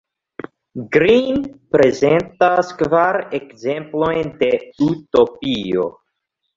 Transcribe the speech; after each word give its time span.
Green 0.95 1.37
prezentas 1.75 2.73
kvar 2.81 3.23
ekzemplojn 3.43 4.35
de 4.43 4.53
utopio. 4.93 5.91